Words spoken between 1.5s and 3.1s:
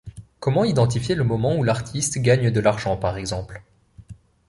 où l’artiste gagne de l’argent,